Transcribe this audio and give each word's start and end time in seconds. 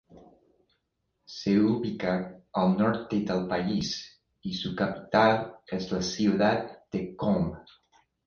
Se 1.35 1.51
ubica 1.71 2.13
al 2.61 2.71
norte 2.79 3.19
del 3.21 3.45
país, 3.47 3.91
y 4.41 4.55
su 4.55 4.75
capital 4.75 5.57
es 5.67 5.91
la 5.91 6.01
ciudad 6.01 6.79
de 6.91 7.15
Qom. 7.15 7.53